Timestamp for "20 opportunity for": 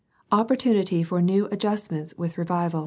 0.29-1.21